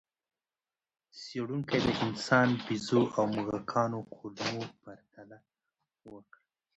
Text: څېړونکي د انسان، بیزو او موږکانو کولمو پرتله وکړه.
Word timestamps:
څېړونکي 1.19 1.77
د 1.85 1.87
انسان، 2.05 2.47
بیزو 2.65 3.01
او 3.15 3.23
موږکانو 3.35 3.99
کولمو 4.13 4.63
پرتله 4.81 5.37
وکړه. 6.13 6.39